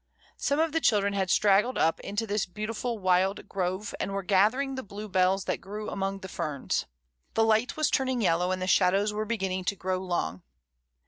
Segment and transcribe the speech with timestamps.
[0.37, 4.73] Some of the children had straggled up into this beautiful wild grove, and were gathering
[4.73, 6.87] the bluebells that grew among the ferns.
[7.35, 10.41] The light was turning yel low, and the shadows were beginning to grow long.